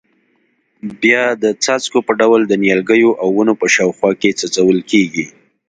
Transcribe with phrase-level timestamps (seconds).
[1.01, 5.25] بیا د څاڅکو په ډول د نیالګیو او ونو په شاوخوا کې څڅول کېږي.